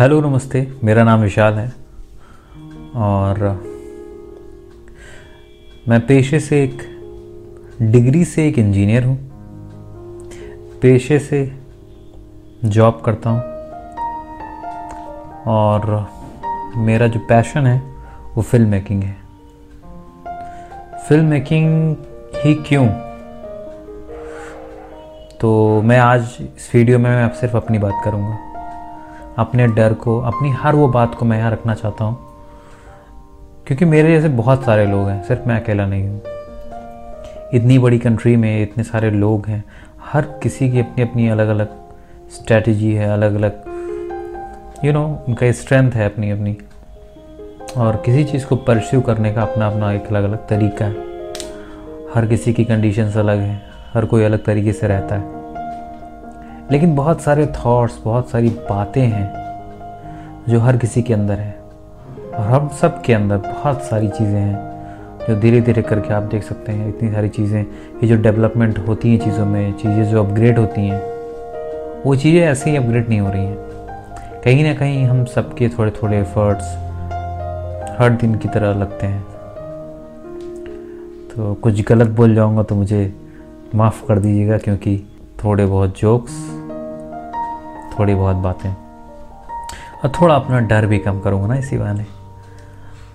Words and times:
Hello, 0.00 0.20
नमस्ते। 0.20 0.72
मेरा 0.84 1.04
नाम 1.04 1.20
विशाल 1.20 1.54
है। 1.54 1.72
और 2.96 3.62
मैं 5.88 6.06
पेशे 6.06 6.40
से 6.40 6.64
एक, 6.64 6.78
डिग्री 7.82 8.24
से 8.24 8.48
एक 8.48 8.58
इंजीनियर 8.58 9.04
हूँ। 9.04 9.30
पेशे 10.82 11.18
से 11.18 11.52
जॉब 12.64 13.02
करता 13.04 13.30
हूँ। 13.30 13.40
और 15.46 16.10
मेरा 16.76 17.06
जो 17.06 17.20
पैशन 17.20 17.66
है, 17.66 17.82
वो 18.34 18.42
फ़िल्म 18.42 18.68
मेकिंग 18.68 19.02
है। 19.02 19.16
फ़िल्म 21.08 21.24
मेकिंग 21.24 21.96
ही 22.36 22.54
क्यों? 22.54 22.88
तो 25.40 25.82
मैं 25.82 25.98
आज 25.98 26.22
इस 26.40 26.70
वीडियो 26.74 26.98
में 26.98 27.10
मैं 27.10 27.34
सिर्फ़ 27.34 27.56
अपनी 27.56 27.78
बात 27.78 28.02
करूँगा। 28.04 28.49
अपने 29.38 29.66
डर 29.66 29.92
को, 29.92 30.20
अपनी 30.20 30.50
हर 30.50 30.74
वो 30.74 30.88
बात 30.88 31.14
को 31.14 31.24
मैं 31.24 31.38
यहाँ 31.38 31.50
रखना 31.50 31.74
चाहता 31.74 32.04
हूँ। 32.04 32.18
क्योंकि 33.66 33.84
मेरे 33.84 34.12
जैसे 34.12 34.28
बहुत 34.28 34.64
सारे 34.64 34.86
लोग 34.86 35.08
हैं, 35.08 35.24
सिर्फ़ 35.24 35.48
मैं 35.48 35.62
अकेला 35.62 35.86
नहीं 35.86 36.08
हूँ। 36.08 36.22
इतनी 37.54 37.78
बड़ी 37.78 37.98
कंट्री 37.98 38.36
में 38.36 38.62
इतने 38.62 38.84
सारे 38.84 39.10
लोग 39.10 39.46
हैं, 39.46 39.64
हर 40.12 40.22
किसी 40.22 40.70
की 40.70 40.80
अपनी 40.80 41.02
अपनी 41.02 41.28
अलग 41.28 41.48
अलग 41.48 41.68
स्ट्रेटजी 42.30 42.92
है 42.92 43.12
अलग 43.12 43.34
अलग 43.34 43.64
यू 44.84 44.92
नो 44.92 45.24
उनका 45.28 45.52
स्ट्रेंथ 45.52 45.92
है 45.92 46.12
अपनी 46.12 46.30
अपनी 46.30 46.58
और 47.76 48.02
किसी 48.06 48.24
चीज़ 48.24 48.46
को 48.46 48.56
परस्यू 48.56 49.00
करने 49.00 49.32
का 49.32 49.42
अपना 49.42 49.66
अपना 49.66 49.92
एक 49.92 50.06
अलग 50.06 50.24
अलग 50.24 50.48
तरीका 50.48 50.84
है। 50.84 51.08
हर 52.14 52.26
किसी 52.26 52.52
की 52.52 52.64
कंडीशंस 52.64 53.16
अलग 53.16 53.38
हैं, 53.38 53.62
हर 53.94 54.04
कोई 54.04 54.24
अलग 54.24 54.44
तरीके 54.44 54.72
से 54.72 54.86
रहता 54.86 55.14
है। 55.14 55.39
लेकिन 56.72 56.94
बहुत 56.94 57.20
सारे 57.20 57.46
थॉट्स 57.46 57.98
बहुत 58.04 58.30
सारी 58.30 58.48
बातें 58.70 59.02
हैं 59.02 60.44
जो 60.48 60.60
हर 60.60 60.76
किसी 60.76 61.02
के 61.02 61.14
अंदर 61.14 61.34
है। 61.34 61.58
और 62.30 62.46
हम 62.46 62.68
सब 62.80 63.00
के 63.02 63.12
अंदर 63.14 63.36
बहुत 63.36 63.82
सारी 63.82 64.08
चीज़ें 64.08 64.40
हैं 64.40 64.68
जो 65.28 65.34
धीरे 65.40 65.60
धीरे 65.60 65.82
करके 65.82 66.14
आप 66.14 66.22
देख 66.22 66.42
सकते 66.42 66.72
हैं। 66.72 66.88
इतनी 66.88 67.10
सारी 67.12 67.28
चीज़ें 67.28 67.60
ये 67.60 68.06
जो 68.06 68.16
डेवलपमेंट 68.16 68.78
होती 68.78 69.10
हैं 69.10 69.18
चीज़ों 69.24 69.46
में, 69.46 69.72
चीज़ें 69.72 70.04
जो 70.04 70.24
अपग्रेड 70.24 70.58
होती 70.58 70.80
हैं, 70.80 71.00
वो 72.04 72.16
चीज़ें 72.16 72.40
ऐसे 72.40 72.70
ही 72.70 72.76
अपग्रेड 72.76 73.08
नहीं 73.08 73.20
हो 73.20 73.30
रही 73.30 73.44
हैं। 73.44 74.40
कहीं 74.44 74.64
ना 74.64 74.74
कहीं 74.74 75.04
हम 75.04 75.24
सबके 75.24 75.68
थोड़े 75.68 75.90
थोड़े 76.02 76.18
एफर्ट्स 76.18 76.64
हर 78.00 78.16
दिन 78.20 78.34
की 78.34 78.48
तरह 78.48 78.74
लगते 78.74 79.06
हैं। 79.06 79.22
तो 81.28 81.54
कुछ 81.54 81.84
गलत 81.88 82.08
बोल 82.10 82.34
जाऊँगा 82.34 82.62
तो 82.62 82.74
मुझे 82.74 83.02
माफ़ 83.74 84.06
कर 84.06 84.18
दीजिएगा 84.18 84.58
क्योंकि 84.58 84.96
थोड़े 85.44 85.66
बहुत 85.66 85.98
जोक्स 85.98 86.32
थोड़ी 88.00 88.14
बहुत 88.14 88.36
बातें। 88.36 88.70
और 88.70 90.12
थोड़ा 90.12 90.34
अपना 90.34 90.58
डर 90.60 90.86
भी 90.86 90.98
कम 90.98 91.18
करूँगा 91.20 91.46
ना 91.46 91.54
इसी 91.54 91.78
बहाने। 91.78 92.04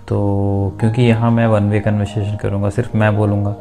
तो 0.08 0.78
क्योंकि 0.80 1.02
यहाँ 1.02 1.31
मैं 1.31 1.45
वन 1.47 1.69
वे 1.69 1.80
कन्वर्सेशन 1.80 2.36
करूँगा, 2.38 2.69
सिर्फ़ 2.69 2.97
मैं 2.97 3.16
बोलूँगा 3.17 3.52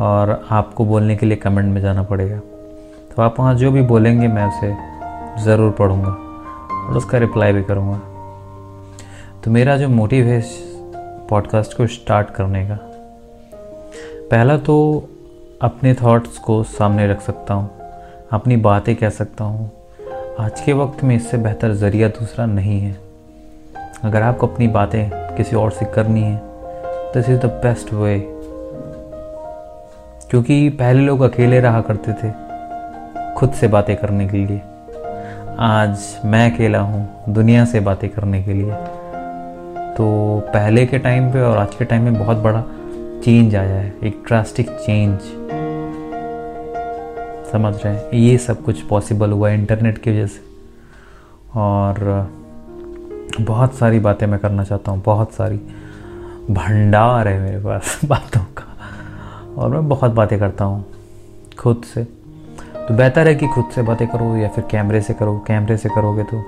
और 0.00 0.46
आपको 0.50 0.84
बोलने 0.84 1.16
के 1.16 1.26
लिए 1.26 1.36
कमेंट 1.36 1.72
में 1.74 1.80
जाना 1.80 2.02
पड़ेगा। 2.02 2.38
तो 3.08 3.22
आप 3.22 3.38
वहाँ 3.40 3.54
जो 3.54 3.70
भी 3.72 3.82
बोलेंगे 3.82 4.28
मैं 4.28 4.46
उसे 4.46 4.74
ज़रूर 5.44 5.70
पढ़ूँगा 5.70 6.10
और 6.80 6.96
उसका 6.96 7.18
रिप्लाई 7.18 7.52
भी 7.52 7.62
करूँगा। 7.62 7.98
तो 9.44 9.50
मेरा 9.50 9.76
जो 9.76 9.88
मोटिव 9.88 10.26
है 10.26 10.38
इस 10.38 10.58
पॉडकास्ट 11.30 11.76
को 11.76 11.86
स्टार्ट 11.86 12.30
करने 12.30 12.66
का, 12.66 12.78
पहला 14.30 14.56
तो 14.58 14.76
अपने 15.62 15.94
थॉट्स 15.94 16.38
को 16.38 16.62
सामने 16.68 17.06
रख 17.08 17.20
सकता 17.20 17.54
हूँ, 17.54 17.70
अपनी 18.32 18.56
बातें 18.58 18.94
कह 18.96 19.10
सकता 19.10 19.44
हूँ 19.44 19.70
आज 20.40 20.60
के 20.60 20.72
वक्त 20.72 21.02
में 21.04 21.14
इससे 21.16 21.36
बेहतर 21.36 21.72
ज़रिया 21.72 22.08
दूसरा 22.08 22.44
नहीं 22.46 22.78
है। 22.80 22.92
अगर 24.04 24.22
आपको 24.22 24.46
अपनी 24.46 24.68
बातें 24.68 25.10
किसी 25.36 25.56
और 25.56 25.70
से 25.70 25.86
करनी 25.86 26.20
है 26.20 26.40
this 27.14 27.28
is 27.28 27.38
the 27.38 27.46
best 27.64 27.92
way 27.92 28.18
क्योंकि 30.30 30.68
पहले 30.70 31.00
लोग 31.00 31.22
अकेले 31.22 31.60
रहा 31.60 31.80
करते 31.80 32.12
थे, 32.12 32.30
खुद 33.34 33.52
से 33.52 33.68
बातें 33.68 33.94
करने 33.96 34.28
के 34.28 34.36
लिए। 34.38 34.60
आज 35.60 36.06
मैं 36.24 36.50
अकेला 36.52 36.80
हूँ, 36.80 37.08
दुनिया 37.28 37.64
से 37.64 37.80
बातें 37.80 38.08
करने 38.10 38.42
के 38.42 38.54
लिए। 38.54 38.72
तो 39.94 40.08
पहले 40.48 40.86
के 40.86 40.98
टाइम 40.98 41.32
पे 41.32 41.40
और 41.40 41.58
आज 41.58 41.74
के 41.74 41.84
टाइम 41.84 42.04
में 42.04 42.18
बहुत 42.18 42.36
बड़ा 42.38 42.64
चेंज 43.24 43.56
आया 43.56 43.74
है, 43.74 43.92
एक 44.04 44.22
ड्रास्टिक 44.26 44.70
चेंज 44.70 45.18
समझ 47.52 47.82
रहे 47.84 47.94
हैं। 47.94 48.10
ये 48.12 48.38
सब 48.38 48.62
कुछ 48.62 48.80
पॉसिबल 48.80 49.30
हुआ 49.30 49.50
इंटरनेट 49.50 49.98
की 49.98 50.10
वजह 50.10 50.26
से। 50.26 50.40
और, 51.56 52.28
बहुत 53.40 53.74
सारी 53.74 53.98
बातें 53.98 54.26
मैं 54.26 54.40
करना 54.40 54.64
चाहता 54.64 54.92
हूँ, 54.92 55.02
बहुत 55.02 55.32
सारी। 55.32 55.56
भंडार 56.50 57.28
है 57.28 57.40
मेरे 57.40 57.58
पास 57.58 58.00
बातों 58.04 58.40
का। 58.40 58.76
और 59.58 59.70
मैं 59.70 59.88
बहुत 59.88 60.10
बातें 60.10 60.38
करता 60.38 60.64
हूँ, 60.64 60.84
खुद 61.58 61.82
से। 61.94 62.04
तो 62.88 62.94
बेहतर 62.94 63.28
है 63.28 63.34
कि 63.34 63.48
खुद 63.48 63.64
से 63.74 63.82
बातें 63.82 64.08
करो 64.08 64.36
या 64.36 64.48
फिर 64.48 64.64
कैमरे 64.70 65.00
से 65.00 65.14
करो। 65.14 65.44
कैमरे 65.46 65.76
से 65.76 65.88
करोगे 65.88 66.22
तो 66.22 66.44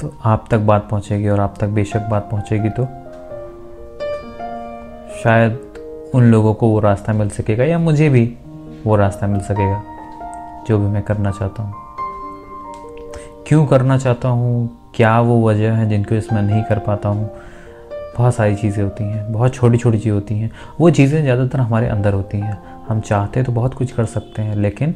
तो 0.00 0.14
आप 0.24 0.44
तक 0.50 0.58
बात 0.58 0.88
पहुँचेगी 0.90 1.28
और 1.28 1.40
आप 1.40 1.54
तक 1.60 1.66
बेशक 1.66 2.00
बात 2.00 2.28
पहुँचेगी 2.30 2.68
तो। 2.68 2.84
शायद 5.22 5.60
उन 6.14 6.22
लोगों 6.22 6.54
को 6.54 6.68
वो 6.68 6.80
रास्ता 6.80 7.12
मिल 7.12 7.30
सकेगा 7.30 7.64
या 7.64 7.78
मुझे 7.78 8.08
भी। 8.08 8.36
वो 8.86 8.96
रास्ता 8.96 9.26
मिल 9.26 9.40
सकेगा, 9.40 9.82
जो 10.66 10.78
भी 10.78 10.86
मैं 10.86 11.02
करना 11.02 11.30
चाहता 11.30 11.62
हूँ। 11.62 11.74
क्यों 13.46 13.66
करना 13.66 13.98
चाहता 13.98 14.28
हूँ? 14.28 14.68
क्या 14.94 15.20
वो 15.20 15.48
वजह 15.48 15.72
है 15.72 15.88
जिनको 15.88 16.14
इसमें 16.14 16.42
नहीं 16.42 16.62
कर 16.62 16.78
पाता 16.78 17.08
हूँ? 17.08 17.30
बहुत 18.18 18.34
सारी 18.34 18.54
चीज़ें 18.54 18.82
होती 18.84 19.04
हैं, 19.04 19.32
बहुत 19.32 19.54
छोटी 19.54 19.78
छोटी 19.78 19.98
चीज़ें 19.98 20.12
होती 20.12 20.38
हैं। 20.38 20.50
वो 20.80 20.90
चीज़ें 20.90 21.22
ज़्यादातर 21.22 21.60
हमारे 21.60 21.88
अंदर 21.88 22.12
होती 22.12 22.38
हैं। 22.38 22.58
हम 22.88 23.00
चाहते 23.00 23.42
तो 23.42 23.52
बहुत 23.52 23.74
कुछ 23.74 23.92
कर 23.92 24.04
सकते 24.04 24.42
हैं, 24.42 24.56
लेकिन 24.56 24.94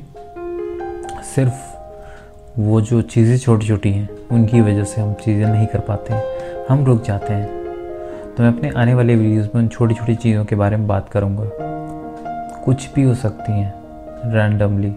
सिर्फ़ 1.35 2.61
वो 2.61 2.81
जो 2.81 3.03
चीज़ें 3.03 3.39
छोटी 3.39 3.67
छोटी 3.67 3.91
हैं, 3.91 4.09
उनकी 4.33 4.61
वजह 4.61 4.85
से 4.85 5.01
हम 5.01 5.15
चीज़ें 5.15 5.47
नहीं 5.47 5.67
कर 5.67 5.79
पाते 5.79 6.15
हैं। 6.15 6.67
हम 6.69 6.85
रुक 6.85 7.03
जाते 7.03 7.33
हैं। 7.33 7.47
तो 8.35 8.43
मैं 8.43 8.49
अपने 8.49 8.71
आने 8.71 8.95
वाले 8.95 9.17
वीडियोस 9.17 9.51
में 9.55 9.63
उन 9.63 9.69
छोटी 9.69 9.95
छोटी 9.95 10.15
चीज़ों 10.15 10.45
के 10.45 10.57
बारे 10.57 10.77
में 10.77 10.87
बात 10.87 11.09
करूँगा। 11.09 11.64
कुछ 12.65 12.89
भी 12.95 13.03
हो 13.03 13.15
सकती 13.15 13.53
हैं 13.53 14.33
रैंडमली 14.33 14.91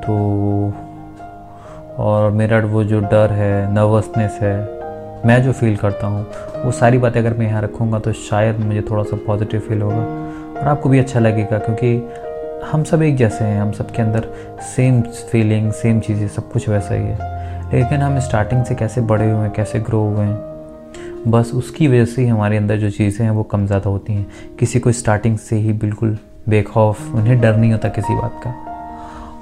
तो 0.00 0.14
और 1.98 2.30
मेरा 2.32 2.58
वो 2.60 2.84
जो 2.84 3.00
डर 3.00 3.32
है 3.32 3.72
नर्वसनेस 3.74 4.38
है, 4.42 4.56
मैं 5.26 5.42
जो 5.42 5.52
फील 5.52 5.76
करता 5.76 6.06
हूँ, 6.06 6.24
वो 6.64 6.70
सारी 6.72 6.98
बातें 6.98 7.20
अगर 7.20 7.34
मैं 7.34 7.46
यहाँ 7.46 7.62
रखूँगा 7.62 7.98
तो 7.98 8.12
शायद 8.12 8.60
मुझे 8.60 8.82
थोड़ा 8.90 9.02
सा 9.02 9.16
पॉजिटिव 9.26 9.60
फील 9.60 9.82
होगा 9.82 9.96
और 9.96 10.68
आपको 10.68 10.88
भी 10.88 10.98
अच्छा 10.98 11.20
लगेगा 11.20 11.58
क्योंकि 11.58 11.96
हम 12.72 12.84
सब 12.84 13.02
एक 13.02 13.16
जैसे 13.16 13.44
हैं, 13.44 13.60
हम 13.60 13.72
सब 13.72 13.90
के 13.90 14.02
अंदर 14.02 14.28
सेम 14.66 15.00
फीलिंग 15.02 15.70
सेम 15.72 16.00
चीज़ें, 16.00 16.26
सब 16.28 16.50
कुछ 16.52 16.68
वैसा 16.68 16.94
ही 16.94 17.02
है। 17.02 17.72
लेकिन 17.72 18.00
हम 18.00 18.18
स्टार्टिंग 18.20 18.64
से 18.64 18.74
कैसे 18.74 19.00
बड़े 19.02 19.30
हुए 19.30 19.40
हैं, 19.40 19.50
कैसे 19.52 19.78
ग्रो 19.80 20.00
हुए 20.00 20.24
हैं, 20.24 21.30
बस 21.30 21.50
उसकी 21.54 21.88
वजह 21.88 22.04
से 22.04 22.22
ही 22.22 22.28
हमारे 22.28 22.56
अंदर 22.56 22.76
जो 22.76 22.90
चीज़ें 22.90 23.24
हैं 23.24 23.32
वो 23.32 23.42
कम 23.44 23.66
ज़्यादा 23.66 23.90
होती 23.90 24.12
हैं। 24.12 24.56
किसी 24.60 24.80
को 24.80 24.92
स्टार्टिंग 24.92 25.38
से 25.38 25.56
ही 25.56 25.72
बिल्कुल 25.74 26.18
बेखौफ, 26.48 27.14
उन्हें 27.14 27.40
डर 27.40 27.56
नहीं 27.56 27.72
होता 27.72 27.88
किसी 27.88 28.14
बात 28.14 28.40
का। 28.44 28.54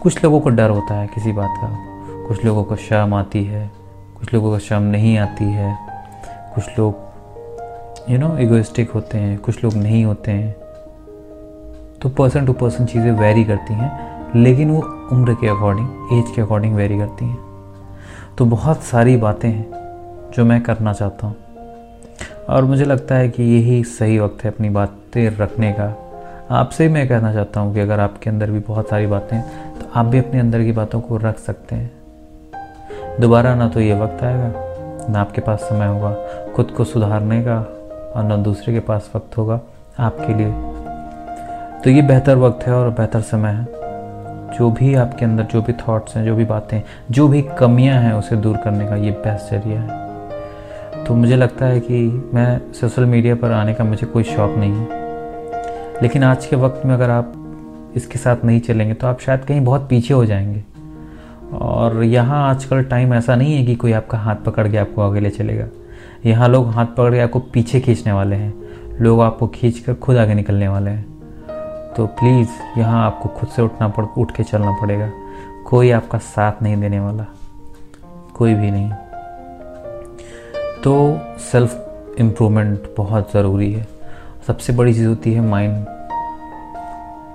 कुछ 0.03 0.25
लोगों 0.25 0.41
को 0.41 0.51
डर 0.51 0.71
होता 0.71 0.95
है 0.95 1.07
किसी 1.07 1.33
बात 1.33 1.51
का। 1.57 1.89
कुछ 2.29 2.45
लोगों 2.45 2.65
को 2.65 2.77
शर्म 2.77 3.15
आती 3.15 3.45
है, 3.45 3.71
कुछ 4.19 4.35
लोगों 4.35 4.51
को 4.51 4.59
शर्म 4.59 4.83
नहीं 4.83 5.19
आती 5.19 5.45
है। 5.45 5.79
कुछ 6.55 6.65
लोग 6.79 6.95
यू 8.11 8.19
नो 8.19 8.39
इगोइस्टिक 8.39 8.91
होते 8.91 9.19
हैं, 9.19 9.39
कुछ 9.39 9.65
लोग 9.65 9.75
नहीं 9.75 10.05
होते 10.05 10.31
हैं। 10.31 10.53
तो 12.03 12.09
पर्सन 12.09 12.47
टू 12.47 12.53
पर्सन 12.53 12.87
चीज़ें 12.87 13.13
वेरी 13.13 13.45
करती 13.45 13.75
हैं, 13.75 13.91
लेकिन 14.37 14.71
वो 14.71 15.09
उम्र 15.13 15.35
के 15.35 15.49
अकॉर्डिंग 15.49 15.89
एज 16.13 16.37
के 16.37 16.43
अकॉर्डिंग 16.43 16.75
वेरी 16.75 16.99
करती 16.99 17.25
हैं। 17.25 17.39
तो 18.39 18.45
बहुत 18.45 18.83
सारी 18.83 19.17
बातें 19.17 19.49
हैं 19.49 19.67
जो 20.37 20.45
मैं 20.45 20.61
करना 20.61 20.93
चाहता 20.93 21.27
हूँ। 21.27 21.37
और 22.49 22.65
मुझे 22.65 22.85
लगता 22.85 23.15
है 23.15 23.29
कि 23.29 23.43
यही 23.43 23.85
सही 23.85 24.19
वक्त 24.19 24.45
है 24.45 24.51
अपनी 24.51 24.71
बातें 24.71 25.37
रखने 25.37 25.73
का। 25.73 26.12
आपसे 26.53 26.89
मैं 26.89 27.07
कहना 27.09 27.33
चाहता 27.33 27.61
हूँ 27.61 27.73
कि 27.75 27.81
अगर 27.81 28.01
आपके 28.01 28.31
अंदर 28.31 28.51
भी 28.51 28.59
बहुत 28.59 28.89
सारी 28.89 29.07
बातें 29.07 29.37
हैं 29.37 29.79
तो 29.79 29.87
आप 29.95 30.07
भी 30.07 30.19
अपने 30.19 30.41
अंदर 30.41 30.63
की 30.63 30.73
बातों 30.73 31.01
को 31.01 31.17
रख 31.17 31.39
सकते 31.39 31.77
हैं। 31.77 33.21
दोबारा 33.21 33.55
ना 33.55 33.69
तो 33.69 33.81
ये 33.81 33.95
वक्त 33.95 34.23
आएगा, 34.25 35.09
ना 35.11 35.21
आपके 35.21 35.41
पास 35.41 35.61
समय 35.61 35.87
होगा, 35.87 36.15
खुद 36.57 36.71
को 36.71 36.85
सुधारने 36.85 37.43
का 37.43 37.59
और 38.17 38.25
ना 38.25 38.37
दूसरे 38.37 38.75
के 38.75 38.81
पास 38.81 39.11
वक्त 39.17 39.37
होगा 39.39 39.61
आपके 39.99 40.35
लिए। 40.35 40.53
तो 41.85 41.91
ये 41.91 42.03
बेहतर 42.03 42.37
वक्त 42.37 42.67
है 42.67 42.75
और 42.75 42.91
बेहतर 42.91 43.21
समय 43.21 43.51
है। 43.51 43.67
जो 44.59 44.71
भी 44.71 44.95
आपके 44.95 45.25
अंदर 45.25 45.45
जो 45.45 45.63
भी 45.63 45.73
थॉट्स 45.73 46.17
हैं, 46.17 46.25
जो 46.25 46.37
भी 46.37 46.45
बातें 46.45 46.81
जो 47.11 47.29
भी 47.29 47.43
कमियाँ 47.59 48.01
हैं, 48.01 48.13
उसे 48.13 48.37
दूर 48.37 48.57
करने 48.57 48.89
का 48.89 48.97
ये 48.97 49.11
बेस्ट 49.11 49.51
ज़रिया 49.51 49.81
है। 49.81 51.05
तो 51.05 51.15
मुझे 51.15 51.37
लगता 51.37 51.67
है 51.67 51.81
कि 51.81 52.31
मैं 52.35 52.73
सोशल 52.73 53.05
मीडिया 53.05 53.35
पर 53.35 53.53
आने 53.53 53.75
का 53.75 53.85
मुझे 53.85 54.07
कोई 54.07 54.23
शौक़ 54.25 54.59
नहीं 54.59 54.73
है। 54.73 55.02
लेकिन 56.03 56.25
आज 56.25 56.47
के 56.47 56.57
वक्त 56.57 56.87
में 56.87 56.95
अगर 56.95 57.11
आप 57.11 57.33
इसके 57.97 58.19
साथ 58.19 58.37
नहीं 58.45 58.61
चलेंगे 58.61 58.95
तो 58.95 59.07
आप 59.07 59.21
शायद 59.21 59.45
कहीं 59.45 59.61
बहुत 59.61 59.89
पीछे 59.89 60.15
हो 60.15 60.25
जाएँगे। 60.25 60.65
और 61.57 62.03
यहाँ 62.03 62.51
आजकल 62.51 62.83
टाइम 62.83 63.15
ऐसा 63.15 63.37
नहीं 63.37 63.57
है 63.57 63.67
कि 63.67 63.75
कोई 63.75 63.93
आपका 63.93 64.19
हाथ 64.19 64.37
पकड़ 64.37 64.69
के 64.69 64.77
आपको 64.77 65.03
आगे 65.03 65.21
ले 65.21 65.31
चलेगा। 65.31 65.67
यहाँ 66.27 66.49
लोग 66.49 66.69
हाथ 66.69 66.87
पकड़ 66.87 67.13
के 67.13 67.21
आपको 67.21 67.39
पीछे 67.39 67.81
खींचने 67.81 68.13
वाले 68.13 68.37
हैं। 68.37 68.55
लोग 69.01 69.21
आपको 69.21 69.47
खींच 69.47 69.79
कर 69.79 69.95
खुद 69.95 70.17
आगे 70.17 70.35
निकलने 70.35 70.69
वाले 70.69 70.91
हैं। 70.91 71.13
तो 71.97 72.07
प्लीज़ 72.07 72.49
यहाँ 72.79 73.07
आपको 73.07 73.29
खुद 73.29 73.49
से 73.49 73.63
उठना 73.63 73.89
पड़, 73.89 74.05
उठ 74.19 74.37
के 74.37 74.43
चलना 74.43 74.71
पड़ेगा। 74.83 75.11
कोई 75.67 75.91
आपका 75.91 76.19
साथ 76.19 76.53
नहीं 76.63 76.77
देने 76.77 77.01
वाला। 77.01 77.27
कोई 78.35 78.55
भी 78.55 78.71
नहीं। 78.71 78.93
तो 80.85 81.21
सेल्फ 81.39 81.89
इम्प्रूवमेंट 82.19 82.83
बहुत 82.97 83.33
ज़रूरी 83.33 83.73
है। 83.73 83.92
सबसे 84.47 84.73
बड़ी 84.73 84.93
चीज़ 84.95 85.07
होती 85.07 85.33
है 85.33 85.41
माइंड 85.41 85.87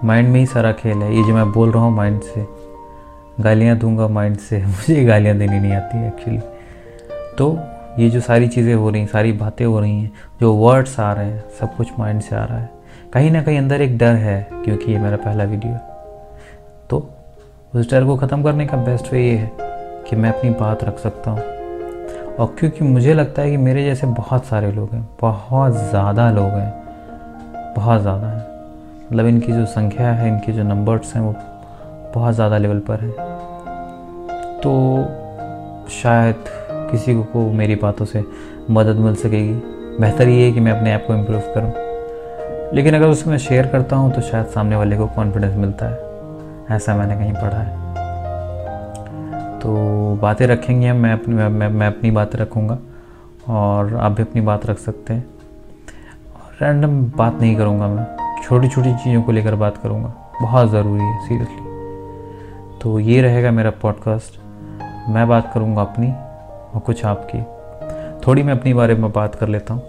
माइंड 0.03 0.29
में 0.29 0.39
ही 0.39 0.45
सारा 0.45 0.71
खेल 0.71 0.97
है। 0.97 1.15
ये 1.15 1.23
जो 1.23 1.33
मैं 1.33 1.51
बोल 1.51 1.71
रहा 1.71 1.83
हूँ 1.83 1.95
माइंड 1.95 2.21
से, 2.21 2.45
गालियाँ 3.39 3.77
दूँगा 3.77 4.07
माइंड 4.07 4.37
से। 4.37 4.57
मुझे 4.65 5.03
गालियाँ 5.05 5.37
देनी 5.37 5.59
नहीं 5.59 5.73
आती 5.73 6.05
एक्चुअली 6.07 6.39
तो 7.37 7.57
ये 7.99 8.09
जो 8.09 8.19
सारी 8.21 8.47
चीज़ें 8.47 8.73
हो 8.73 8.89
रही 8.89 9.01
हैं, 9.01 9.07
सारी 9.07 9.31
बातें 9.33 9.65
हो 9.65 9.79
रही 9.79 9.99
हैं, 10.01 10.11
जो 10.41 10.53
वर्ड्स 10.55 10.99
आ 10.99 11.11
रहे 11.13 11.25
हैं, 11.25 11.43
सब 11.59 11.75
कुछ 11.77 11.91
माइंड 11.99 12.21
से 12.21 12.35
आ 12.35 12.43
रहा 12.43 12.57
है। 12.57 12.69
कहीं 13.13 13.31
ना 13.31 13.41
कहीं 13.43 13.57
अंदर 13.57 13.81
एक 13.81 13.97
डर 13.97 14.15
है, 14.15 14.47
क्योंकि 14.55 14.91
ये 14.91 14.99
मेरा 14.99 15.17
पहला 15.17 15.43
वीडियो 15.43 15.77
तो 16.89 16.97
उस 17.75 17.91
डर 17.91 18.05
को 18.05 18.15
ख़त्म 18.17 18.43
करने 18.43 18.65
का 18.65 18.77
बेस्ट 18.79 19.11
वे 19.13 19.21
ये 19.21 19.35
है 19.35 19.51
कि 20.09 20.15
मैं 20.15 20.29
अपनी 20.29 20.49
बात 20.51 20.83
रख 20.83 20.99
सकता 20.99 21.31
हूँ। 21.31 21.39
और 22.35 22.55
क्योंकि 22.59 22.83
मुझे 22.85 23.13
लगता 23.13 23.41
है 23.41 23.51
कि 23.51 23.57
मेरे 23.57 23.83
जैसे 23.85 24.07
बहुत 24.07 24.45
सारे 24.45 24.71
लोग 24.71 24.93
हैं, 24.93 25.07
बहुत 25.21 25.73
ज़्यादा 25.89 26.29
लोग 26.31 26.49
हैं 26.49 26.86
बहुत 27.77 28.01
ज़्यादा 28.01 28.27
है। 28.27 28.45
मतलब 29.07 29.25
इनकी 29.25 29.51
जो 29.51 29.65
संख्या 29.65 30.11
है 30.11 30.27
इनके 30.27 30.51
जो 30.51 30.63
नंबर्स 30.63 31.13
हैं 31.15 31.21
वो 31.21 31.33
बहुत 32.15 32.33
ज़्यादा 32.35 32.57
लेवल 32.57 32.79
पर 32.89 32.99
है। 32.99 33.11
तो 34.61 34.71
शायद 35.91 36.43
किसी 36.91 37.13
को, 37.15 37.23
को 37.23 37.51
मेरी 37.51 37.75
बातों 37.75 38.05
से 38.05 38.23
मदद 38.71 38.95
मिल 38.95 39.15
सकेगी। 39.15 39.53
बेहतर 39.99 40.27
ये 40.27 40.45
है 40.45 40.51
कि 40.51 40.59
मैं 40.59 40.71
अपने 40.71 40.93
आप 40.93 41.03
को 41.07 41.13
इम्प्रूव 41.13 41.41
करूँ। 41.55 41.71
लेकिन 42.75 42.95
अगर 42.95 43.07
उसको 43.07 43.29
मैं 43.29 43.37
शेयर 43.37 43.67
करता 43.67 43.95
हूँ 43.95 44.11
तो 44.13 44.21
शायद 44.21 44.45
सामने 44.45 44.75
वाले 44.75 44.97
को 44.97 45.07
कॉन्फिडेंस 45.07 45.55
मिलता 45.55 45.85
है। 45.85 46.75
ऐसा 46.75 46.95
मैंने 46.95 47.15
कहीं 47.15 47.33
पढ़ा 47.33 47.57
है। 47.57 47.85
तो 49.59 49.69
बातें 50.21 50.45
रखेंगे 50.47 50.91
मैं 50.93 51.13
अपनी 51.13 51.35
मैं, 51.35 51.69
मैं 51.69 51.87
अपनी 51.87 52.11
बातें 52.11 52.37
रखूँगा 52.39 52.77
और 53.49 53.95
आप 53.95 54.11
भी 54.11 54.23
अपनी 54.23 54.41
बात 54.41 54.65
रख 54.65 54.77
सकते 54.79 55.13
हैं। 55.13 55.25
रैंडम 56.61 57.01
बात 57.17 57.33
नहीं 57.33 57.55
करूँगा 57.55 57.87
मैं। 57.87 58.05
छोटी 58.43 58.67
छोटी 58.67 58.93
चीज़ों 58.93 59.21
को 59.23 59.31
लेकर 59.31 59.55
बात 59.55 59.75
करूँगा। 59.77 60.07
बहुत 60.41 60.69
ज़रूरी 60.69 61.01
है 61.01 61.27
सीरियसली 61.27 62.79
तो 62.81 62.99
ये 62.99 63.21
रहेगा 63.21 63.51
मेरा 63.51 63.69
पॉडकास्ट 63.81 64.39
मैं 65.09 65.27
बात 65.27 65.51
करूँगा 65.53 65.81
अपनी 65.81 66.07
और 66.07 66.81
कुछ 66.85 67.03
आपकी। 67.05 67.41
थोड़ी 68.27 68.43
मैं 68.43 68.53
अपनी 68.53 68.73
बारे 68.73 68.95
में 68.95 69.11
बात 69.11 69.35
कर 69.35 69.47
लेता 69.47 69.73
हूँ। 69.73 69.81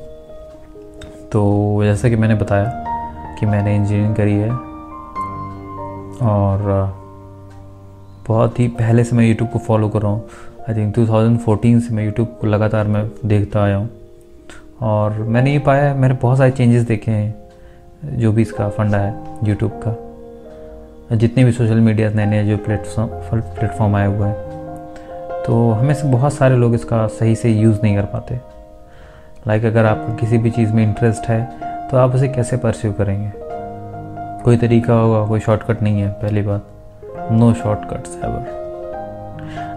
तो 1.33 1.81
जैसा 1.85 2.09
कि 2.09 2.17
मैंने 2.17 2.35
बताया 2.35 3.37
कि 3.41 3.47
मैंने 3.47 3.77
इंजीनियरिंग 3.77 4.17
करी 4.17 4.35
है 4.35 4.51
और 6.29 6.95
बहुत 8.29 8.61
ही 8.61 8.69
पहले 8.69 9.05
से 9.05 9.17
मैं 9.17 9.27
यूट्यूब 9.27 9.51
को 9.51 9.59
फॉलो 9.59 9.89
कर 9.89 10.03
रहा 10.03 10.13
हूँ। 10.13 10.29
आई 10.69 10.75
थिंक 10.75 10.95
2014 10.95 11.81
से 11.81 11.95
मैं 11.95 12.05
यूट्यूब 12.05 12.37
को 12.41 12.47
लगातार 12.47 12.89
मैं 12.89 13.11
देखता 13.27 13.63
आया 13.65 13.77
हूँ। 13.77 13.91
और 14.81 15.13
मैंने 15.13 15.53
ये 15.53 15.59
पाया, 15.59 15.95
मैंने 15.95 16.15
बहुत 16.15 16.39
सारे 16.39 16.51
चेंजेस 16.51 16.83
देखे 16.83 17.11
हैं, 17.11 17.35
जो 18.19 18.33
भी 18.33 18.43
इसका 18.43 18.69
फंडा 18.69 18.99
है 18.99 19.15
यूट्यूब 19.45 19.81
का। 19.85 21.17
जितने 21.17 21.45
भी 21.45 21.53
सोशल 21.53 21.81
मीडिया 21.81 22.11
नए 22.11 22.27
नए 22.27 22.45
जो 22.45 22.57
प्लेटफॉर्म 22.57 23.41
प्लेटफॉर्म 23.41 23.97
आए 23.97 24.07
हुए 24.07 24.29
हैं 24.29 24.47
तो 25.47 25.71
हमें 25.71 25.95
से 25.95 26.09
बहुत 26.09 26.33
सारे 26.33 26.57
लोग 26.57 26.75
इसका 26.75 27.07
सही 27.09 27.35
से 27.35 27.51
यूज़ 27.51 27.79
नहीं 27.83 27.97
कर 27.97 28.05
पाते। 28.05 28.39
लाइक 29.47 29.65
अगर 29.65 29.87
आपको 29.87 30.15
किसी 30.15 30.39
भी 30.39 30.51
चीज़ 30.51 30.73
में 30.73 30.83
इंटरेस्ट 30.83 31.29
है 31.29 31.45
तो 31.91 31.97
आप 31.97 32.15
उसे 32.15 32.29
कैसे 32.29 32.57
परस्यू 32.57 32.93
करेंगे? 32.93 33.31
कोई 34.45 34.57
तरीका 34.57 34.95
होगा, 34.95 35.27
कोई 35.27 35.41
शॉर्टकट 35.41 35.83
नहीं 35.83 36.01
है, 36.01 36.11
पहली 36.13 36.43
बात। 36.43 37.31
नो 37.33 37.53
शॉर्टकट्स 37.55 38.19
एवर 38.25 38.58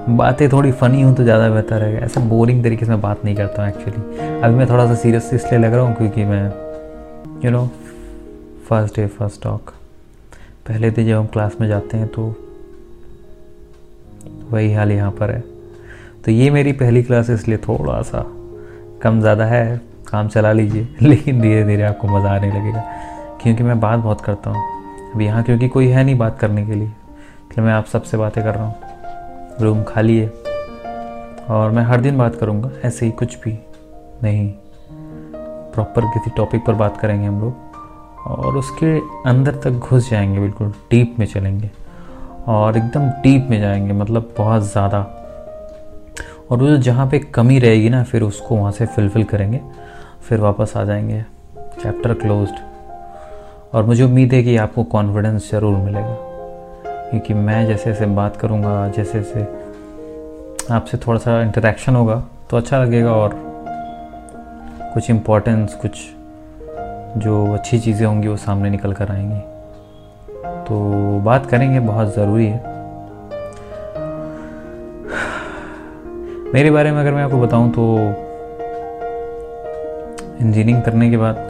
बातें 0.09 0.47
थोड़ी 0.49 0.71
फ़नी 0.71 1.01
हो 1.01 1.13
तो 1.13 1.23
ज़्यादा 1.23 1.49
बेहतर 1.49 1.83
है। 1.83 1.99
ऐसा 2.03 2.21
बोरिंग 2.21 2.63
तरीके 2.63 2.85
से 2.85 2.91
मैं 2.91 3.01
बात 3.01 3.25
नहीं 3.25 3.35
करता 3.35 3.61
हूँ 3.61 3.71
एक्चुअली 3.71 4.39
अभी 4.41 4.55
मैं 4.55 4.69
थोड़ा 4.69 4.85
सा 4.87 4.95
सीरियस 4.95 5.29
इसलिए 5.33 5.61
लग 5.61 5.73
रहा 5.73 5.85
हूँ 5.85 5.95
क्योंकि 5.95 6.25
मैं 6.25 6.43
you 7.45 7.51
know 7.51 7.65
first 8.69 8.95
day 8.95 9.05
first 9.09 9.41
talk 9.43 9.73
पहले 10.67 10.89
दिन 10.91 11.07
जब 11.07 11.17
हम 11.17 11.25
क्लास 11.27 11.55
में 11.61 11.67
जाते 11.67 11.97
हैं 11.97 12.07
तो 12.07 12.27
वही 14.51 14.73
हाल 14.73 14.91
यहाँ 14.91 15.11
पर 15.11 15.31
है। 15.31 15.43
तो 16.25 16.31
ये 16.31 16.49
मेरी 16.49 16.71
पहली 16.73 17.03
क्लास 17.03 17.29
है, 17.29 17.35
इसलिए 17.35 17.57
थोड़ा 17.57 18.01
सा 18.01 18.25
कम 19.01 19.19
ज़्यादा 19.21 19.45
है। 19.45 19.79
काम 20.07 20.27
चला 20.27 20.51
लीजिए, 20.51 20.87
लेकिन 21.01 21.41
धीरे 21.41 21.63
धीरे 21.63 21.83
आपको 21.83 22.07
मज़ा 22.07 22.29
आने 22.29 22.49
लगेगा। 22.49 22.83
क्योंकि 23.41 23.63
मैं 23.63 23.79
बात 23.79 23.99
बहुत 23.99 24.21
करता 24.21 24.49
हूँ। 24.49 25.13
अब 25.13 25.21
यहाँ 25.21 25.43
क्योंकि 25.43 25.67
कोई 25.67 25.87
है 25.87 26.03
नहीं 26.03 26.17
बात 26.17 26.39
करने 26.39 26.65
के 26.65 26.73
लिए, 26.73 26.87
इसलिए 26.87 27.65
मैं 27.65 27.73
आप 27.73 27.85
सबसे 27.85 28.17
बातें 28.17 28.43
कर 28.43 28.53
रहा 28.53 28.65
हूँ। 28.65 28.90
रूम 29.61 29.83
खाली 29.83 30.17
है। 30.17 30.27
और 31.49 31.71
मैं 31.71 31.83
हर 31.83 32.01
दिन 32.01 32.17
बात 32.17 32.35
करूँगा, 32.35 32.71
ऐसे 32.85 33.05
ही 33.05 33.11
कुछ 33.11 33.37
भी 33.39 33.59
नहीं। 34.23 34.53
प्रॉपर 35.73 36.05
किसी 36.05 36.29
टॉपिक 36.29 36.65
पर 36.65 36.73
बात 36.73 36.97
करेंगे 36.97 37.27
हम 37.27 37.41
लोग। 37.41 37.69
और 38.27 38.57
उसके 38.57 38.97
अंदर 39.29 39.55
तक 39.55 39.71
घुस 39.71 40.09
जाएँगे, 40.09 40.39
बिल्कुल 40.39 40.73
डीप 40.91 41.15
में 41.19 41.25
चलेंगे। 41.25 41.71
और 42.47 42.77
एकदम 42.77 43.09
डीप 43.09 43.47
में 43.49 43.59
जाएँगे 43.59 43.93
मतलब 43.93 44.33
बहुत 44.37 44.61
ज़्यादा। 44.63 44.99
और 46.51 46.57
वो 46.57 46.77
जहाँ 46.77 47.07
पे 47.07 47.19
कमी 47.19 47.59
रहेगी 47.59 47.89
ना, 47.89 48.03
फिर 48.03 48.21
उसको 48.21 48.55
वहाँ 48.55 48.71
से 48.71 48.85
फिलफिल 48.85 49.23
करेंगे। 49.23 49.61
फिर 50.21 50.39
वापस 50.39 50.73
आ 50.77 50.83
जाएँगे। 50.83 51.25
चैप्टर 51.81 52.13
क्लोज्ड 52.13 52.55
और 53.73 53.83
मुझे 53.83 54.03
उम्मीद 54.03 54.33
है 54.33 54.43
कि 54.43 54.57
आपको 54.57 54.83
कॉन्फिडेंस 54.83 55.51
ज़रूर 55.51 55.77
मिलेगा। 55.77 56.30
क्योंकि 57.11 57.33
मैं 57.33 57.65
जैसे 57.67 57.91
जैसे 57.91 58.05
बात 58.05 58.37
करूँगा, 58.37 58.87
जैसे 58.87 59.19
जैसे 59.19 59.41
आपसे 60.73 60.97
थोड़ा 60.97 61.19
सा 61.19 61.41
इंटरेक्शन 61.41 61.95
होगा 61.95 62.23
तो 62.49 62.57
अच्छा 62.57 62.83
लगेगा 62.83 63.11
और 63.11 63.31
कुछ 64.93 65.09
इम्पोर्टेंस 65.09 65.73
कुछ 65.73 65.99
जो 67.17 67.53
अच्छी 67.53 67.79
चीज़ें 67.79 68.07
होंगी 68.07 68.27
वो 68.27 68.37
सामने 68.37 68.69
निकल 68.69 68.93
कर 68.93 69.11
आएँगी। 69.11 69.39
तो 70.67 71.19
बात 71.19 71.45
करेंगे, 71.45 71.79
बहुत 71.79 72.15
ज़रूरी 72.15 72.45
है। 72.45 72.59
मेरे 76.53 76.71
बारे 76.71 76.91
में 76.91 76.99
अगर 77.01 77.11
मैं 77.11 77.23
आपको 77.23 77.41
बताऊँ 77.41 77.71
तो 77.71 77.97
इंजीनियरिंग 80.41 80.83
करने 80.83 81.09
के 81.09 81.17
बाद 81.17 81.47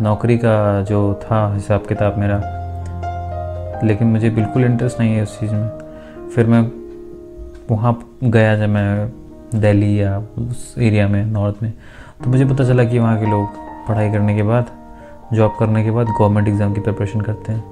नौकरी 0.00 0.38
का 0.38 0.82
जो 0.82 1.20
था 1.22 1.54
हिसाब 1.54 1.86
किताब 1.86 2.18
मेरा 2.18 2.61
लेकिन 3.84 4.08
मुझे 4.08 4.30
बिल्कुल 4.30 4.64
इंटरेस्ट 4.64 5.00
नहीं 5.00 5.14
है 5.14 5.22
उस 5.22 5.38
चीज़ 5.40 5.52
में। 5.52 6.28
फिर 6.34 6.46
मैं 6.46 6.60
वहाँ 7.70 7.98
गया 8.24 8.56
जब 8.56 8.68
मैं 8.68 9.10
दिल्ली 9.54 10.00
या 10.00 10.18
उस 10.38 10.74
एरिया 10.78 11.08
में 11.08 11.24
नॉर्थ 11.26 11.62
में। 11.62 11.72
तो 12.24 12.30
मुझे 12.30 12.44
पता 12.44 12.64
चला 12.64 12.84
कि 12.84 12.98
वहाँ 12.98 13.18
के 13.20 13.30
लोग 13.30 13.56
पढ़ाई 13.88 14.10
करने 14.12 14.36
के 14.36 14.42
बाद 14.42 14.70
जॉब 15.32 15.56
करने 15.58 15.82
के 15.84 15.90
बाद 15.90 16.06
गवर्नमेंट 16.08 16.48
एग्ज़ाम 16.48 16.74
की 16.74 16.80
प्रिपरेशन 16.80 17.20
करते 17.20 17.52
हैं। 17.52 17.64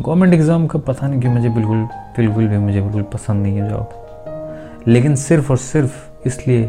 गवर्नमेंट 0.00 0.34
एग्ज़ाम 0.34 0.66
का 0.66 0.78
पता 0.80 1.06
नहीं 1.06 1.20
क्यों 1.20 1.32
मुझे 1.32 1.48
बिल्कुल 1.48 1.82
बिल्कुल 2.16 2.46
भी 2.48 2.58
मुझे 2.58 2.80
बिल्कुल 2.80 3.02
पसंद 3.12 3.42
नहीं 3.42 3.56
है 3.56 3.68
जॉब 3.70 4.84
लेकिन 4.88 5.14
सिर्फ़ 5.16 5.50
और 5.50 5.56
सिर्फ़ 5.58 6.26
इसलिए 6.26 6.60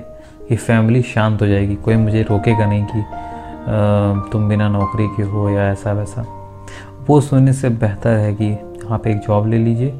ये 0.52 0.56
फैमिली 0.58 1.02
शांत 1.04 1.42
हो 1.42 1.48
जाएगी। 1.48 1.76
कोई 1.76 1.96
मुझे 1.96 2.22
रोकेगा 2.22 2.66
नहीं 2.66 2.86
कि 2.86 4.30
तुम 4.32 4.48
बिना 4.50 4.68
नौकरी 4.70 5.08
के 5.08 5.24
हो 5.24 5.50
या 5.50 5.72
ऐसा 5.72 5.92
वैसा 5.94 6.26
वो 7.08 7.20
सुनने 7.22 7.54
से 7.54 7.70
बेहतर 7.70 8.16
है 8.16 8.34
कि 8.34 8.52
आप 8.92 9.08
एक 9.08 9.20
जॉब 9.20 9.48
ले 9.48 9.58
लीजिए। 9.58 9.92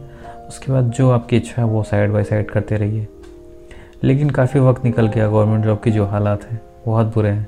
उसके 0.48 0.72
बाद 0.72 0.90
जो 0.92 1.10
आपकी 1.12 1.38
इच्छा 1.38 1.62
है 1.62 1.68
वो 1.68 1.84
साइड 1.84 2.12
बाय 2.12 2.24
साइड 2.24 2.50
करते 2.52 2.78
रहिए। 2.78 3.08
लेकिन 4.04 4.30
काफ़ी 4.30 4.60
वक्त 4.60 4.84
निकल 4.86 5.08
गया 5.08 5.28
गवर्नमेंट 5.28 5.64
जॉब 5.66 5.80
के 5.84 5.92
जो 5.92 6.06
हालात 6.06 6.44
हैं, 6.44 6.62
बहुत 6.86 7.14
बुरे 7.14 7.30
हैं। 7.30 7.48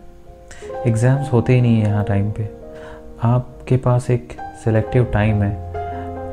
एग्ज़ाम्स 0.88 1.32
होते 1.34 1.54
ही 1.54 1.62
नहीं 1.62 1.76
हैं 1.76 1.88
यहाँ 1.88 2.04
टाइम 2.06 2.32
पे। 2.32 2.50
आपके 3.24 3.78
पास 3.78 4.10
एक 4.12 4.34
सिलेक्टिव 4.64 5.04
टाइम 5.14 5.44
है। 5.44 5.52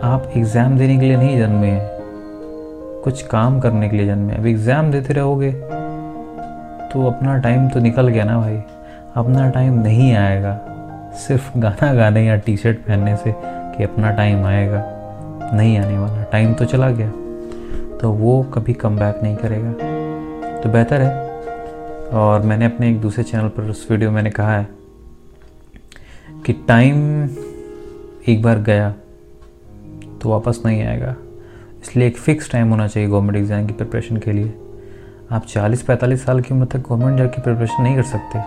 आप 0.04 0.32
एग्ज़ाम 0.36 0.78
देने 0.78 0.98
के 0.98 1.06
लिए 1.06 1.16
नहीं 1.16 1.38
जन्मे 1.38 1.68
हैं। 1.68 1.88
कुछ 3.04 3.22
काम 3.26 3.60
करने 3.60 3.88
के 3.88 3.96
लिए 3.96 4.06
जन्मे 4.06 4.34
अब 4.34 4.46
एग्ज़ाम 4.46 4.90
देते 4.92 5.14
रहोगे 5.14 5.52
तो 6.90 7.06
अपना 7.06 7.36
टाइम 7.38 7.68
तो 7.68 7.80
निकल 7.80 8.08
गया 8.08 8.24
ना 8.24 8.38
भाई। 8.38 8.56
अपना 9.16 9.48
टाइम 9.50 9.78
नहीं 9.82 10.14
आएगा। 10.16 10.58
सिर्फ़ 11.16 11.58
गाना 11.58 11.92
गाने 11.94 12.24
या 12.26 12.36
टी 12.36 12.56
शर्ट 12.56 12.78
पहनने 12.78 13.16
से 13.16 13.34
कि 13.36 13.84
अपना 13.84 14.10
टाइम 14.10 14.44
आएगा, 14.46 14.82
नहीं 15.54 15.78
आने 15.78 15.98
वाला। 15.98 16.22
टाइम 16.22 16.54
तो 16.54 16.64
चला 16.64 16.90
गया 16.90 17.10
तो 17.98 18.10
वो 18.12 18.42
कभी 18.54 18.72
कम 18.74 18.96
बैक 18.98 19.20
नहीं 19.22 19.36
करेगा। 19.36 19.72
तो 20.60 20.68
बेहतर 20.68 21.00
है। 21.00 21.28
और 22.12 22.42
मैंने 22.42 22.64
अपने 22.64 22.88
एक 22.90 23.00
दूसरे 23.00 23.24
चैनल 23.24 23.48
पर 23.48 23.70
उस 23.70 23.86
वीडियो 23.90 24.10
मैंने 24.10 24.30
कहा 24.30 24.56
है 24.56 24.68
कि 26.46 26.52
टाइम 26.68 27.28
एक 28.28 28.42
बार 28.42 28.58
गया 28.60 28.90
तो 30.22 30.28
वापस 30.28 30.62
नहीं 30.66 30.82
आएगा। 30.82 31.14
इसलिए 31.82 32.06
एक 32.06 32.16
फ़िक्स 32.18 32.50
टाइम 32.52 32.70
होना 32.70 32.86
चाहिए 32.88 33.08
गवर्नमेंट 33.08 33.36
एग्ज़ाम 33.36 33.66
की 33.66 33.72
प्रिपरेशन 33.72 34.16
के 34.16 34.32
लिए। 34.32 34.52
आप 35.32 35.46
40-45 35.46 36.24
साल 36.24 36.40
की 36.40 36.54
उम्र 36.54 36.66
तक 36.66 36.88
गवर्नमेंट 36.88 37.18
जॉब 37.18 37.30
की 37.30 37.42
प्रिपरेशन 37.42 37.82
नहीं 37.82 37.96
कर 37.96 38.02
सकते। 38.02 38.38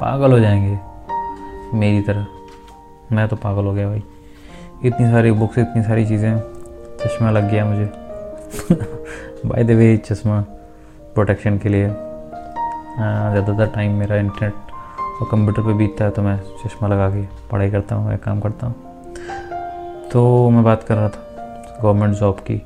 पागल 0.00 0.32
हो 0.32 0.38
जाएँगे। 0.40 0.93
मेरी 1.74 2.00
तरह। 2.02 2.26
मैं 3.12 3.28
तो 3.28 3.36
पागल 3.36 3.64
हो 3.64 3.72
गया 3.74 3.88
भाई। 3.88 4.02
इतनी 4.84 5.10
सारी 5.10 5.30
बुक्स 5.32 5.58
इतनी 5.58 5.82
सारी 5.82 6.06
चीज़ें। 6.06 6.38
चश्मा 6.98 7.30
लग 7.30 7.50
गया 7.50 7.64
मुझे। 7.64 7.90
बाय 9.46 9.64
द 9.64 9.70
वे 9.70 9.96
चश्मा 10.06 10.40
प्रोटेक्शन 11.14 11.58
के 11.58 11.68
लिए 11.68 11.88
ज़्यादातर 11.88 13.66
टाइम 13.74 13.98
मेरा 13.98 14.16
इंटरनेट 14.16 14.54
और 15.20 15.28
कंप्यूटर 15.30 15.62
पे 15.62 15.72
बीतता 15.74 16.04
है 16.04 16.10
तो 16.10 16.22
मैं 16.22 16.38
चश्मा 16.62 16.88
लगा 16.88 17.08
के 17.10 17.22
पढ़ाई 17.50 17.70
करता 17.70 17.94
हूँ 17.94 18.10
या 18.10 18.16
काम 18.16 18.40
करता 18.40 18.66
हूँ। 18.66 18.74
तो 20.12 20.50
मैं 20.50 20.64
बात 20.64 20.82
कर 20.82 20.96
रहा 20.96 21.08
था 21.08 21.78
गवर्नमेंट 21.82 22.14
जॉब 22.14 22.38
की। 22.40 22.60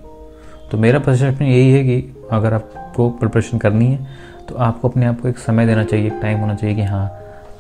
तो 0.70 0.78
मेरा 0.78 0.98
परसेप्शन 0.98 1.44
यही 1.44 1.70
है 1.72 1.82
कि 1.84 2.26
अगर 2.32 2.54
आपको 2.54 3.08
प्रिपरेशन 3.10 3.58
करनी 3.58 3.86
है 3.86 4.06
तो 4.48 4.54
आपको 4.56 4.88
अपने 4.88 5.06
आप 5.06 5.20
को 5.20 5.28
एक 5.28 5.38
समय 5.38 5.66
देना 5.66 5.84
चाहिए, 5.84 6.06
एक 6.06 6.18
टाइम 6.22 6.38
होना 6.38 6.54
चाहिए 6.54 6.76
कि 6.76 6.82
हाँ 6.82 7.10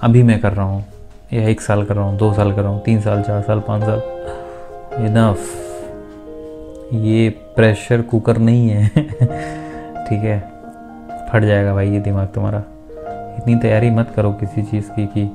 अभी 0.02 0.22
मैं 0.22 0.40
कर 0.40 0.52
रहा 0.52 0.66
हूँ। 0.66 0.84
या 1.32 1.48
एक 1.48 1.60
साल 1.60 1.84
कर 1.84 1.96
रहा 1.96 2.04
हूँ, 2.04 2.18
दो 2.18 2.32
साल 2.32 2.52
कर 2.52 2.62
रहा 2.62 2.70
हूँ, 2.70 2.82
तीन 2.82 3.00
साल, 3.00 3.22
चार 3.22 3.42
साल, 3.42 3.60
पाँच 3.60 3.82
साल। 3.82 4.02
इनफ 5.06 5.38
ये 6.92 7.28
प्रेशर 7.28 8.02
कुकर 8.02 8.38
नहीं 8.38 8.68
है। 8.68 8.88
ठीक 10.08 10.20
है। 10.22 10.52
फट 11.32 11.44
जाएगा 11.44 11.74
भाई 11.74 11.90
ये 11.90 12.00
दिमाग 12.00 12.28
तुम्हारा। 12.28 12.62
इतनी 13.38 13.56
तैयारी 13.56 13.90
मत 13.90 14.12
करो 14.16 14.32
किसी 14.32 14.62
चीज़ 14.62 14.90
की 14.90 15.06
कि 15.06 15.26